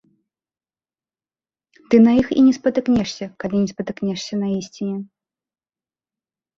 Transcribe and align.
Ты 1.91 1.95
на 2.07 2.11
іх 2.21 2.27
не 2.47 2.53
спатыкнешся, 2.59 3.25
калі 3.47 3.55
не 3.69 3.75
спатыкнешся 3.75 4.33
на 4.45 4.53
ісціне. 4.59 4.99